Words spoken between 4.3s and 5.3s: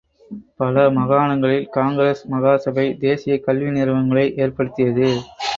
ஏற்படுத்தியது.